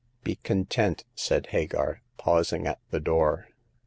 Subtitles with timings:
[0.23, 3.49] "Be content," said Hagar, pausing at the door.